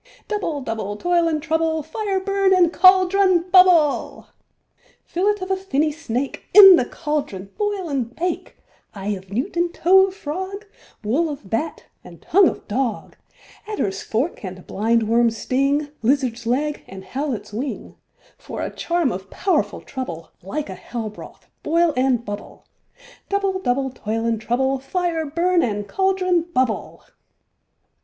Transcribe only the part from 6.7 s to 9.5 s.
the cauldron boil and bake; Eye of